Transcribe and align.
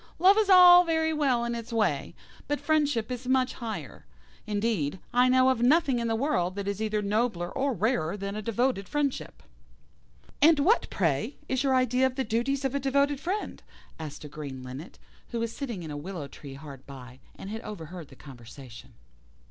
Love 0.17 0.35
is 0.39 0.49
all 0.49 0.83
very 0.83 1.13
well 1.13 1.45
in 1.45 1.53
its 1.53 1.71
way, 1.71 2.15
but 2.47 2.59
friendship 2.59 3.11
is 3.11 3.27
much 3.27 3.53
higher. 3.53 4.03
Indeed, 4.47 4.97
I 5.13 5.29
know 5.29 5.49
of 5.49 5.61
nothing 5.61 5.99
in 5.99 6.07
the 6.07 6.15
world 6.15 6.55
that 6.55 6.67
is 6.67 6.81
either 6.81 7.03
nobler 7.03 7.51
or 7.51 7.71
rarer 7.71 8.17
than 8.17 8.35
a 8.35 8.41
devoted 8.41 8.89
friendship." 8.89 9.43
"And 10.41 10.57
what, 10.57 10.89
pray, 10.89 11.35
is 11.47 11.61
your 11.61 11.75
idea 11.75 12.07
of 12.07 12.15
the 12.15 12.23
duties 12.23 12.65
of 12.65 12.73
a 12.73 12.79
devoted 12.79 13.19
friend?" 13.19 13.61
asked 13.99 14.23
a 14.23 14.27
Green 14.27 14.63
Linnet, 14.63 14.97
who 15.29 15.39
was 15.39 15.55
sitting 15.55 15.83
in 15.83 15.91
a 15.91 15.97
willow 15.97 16.27
tree 16.27 16.55
hard 16.55 16.87
by, 16.87 17.19
and 17.35 17.51
had 17.51 17.61
overheard 17.61 18.07
the 18.07 18.15
conversation. 18.15 18.95